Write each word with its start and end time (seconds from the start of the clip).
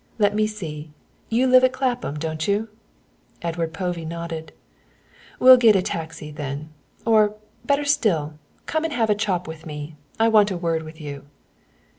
Let 0.17 0.33
me 0.33 0.47
see, 0.47 0.89
you 1.29 1.45
live 1.45 1.63
at 1.63 1.73
Clapham, 1.73 2.17
don't 2.17 2.47
you?" 2.47 2.69
Edward 3.43 3.71
Povey 3.71 4.03
nodded. 4.03 4.51
"We'll 5.39 5.57
get 5.57 5.75
a 5.75 5.83
taxi, 5.83 6.31
then 6.31 6.73
or, 7.05 7.35
better 7.65 7.85
still, 7.85 8.39
come 8.65 8.83
and 8.83 8.93
have 8.93 9.11
a 9.11 9.13
chop 9.15 9.47
with 9.47 9.67
me 9.67 9.97
I 10.19 10.27
want 10.27 10.49
a 10.49 10.57
word 10.57 10.81
with 10.81 10.99
you." 10.99 11.27